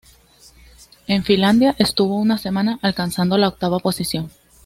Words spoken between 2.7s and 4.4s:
alcanzando la octava posición.